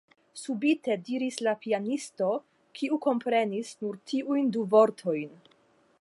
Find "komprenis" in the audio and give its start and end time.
3.07-3.73